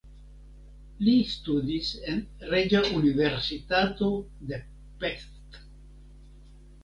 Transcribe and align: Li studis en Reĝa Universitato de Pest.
Li 1.07 1.11
studis 1.33 1.89
en 2.13 2.23
Reĝa 2.53 2.81
Universitato 3.01 4.09
de 4.53 4.59
Pest. 5.03 5.61